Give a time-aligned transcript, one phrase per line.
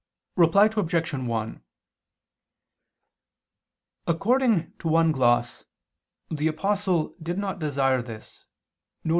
[0.35, 1.13] Reply Obj.
[1.13, 1.61] 1:
[4.07, 5.65] According to one gloss,
[6.31, 8.43] the Apostle did not desire this,
[9.03, 9.09] viz.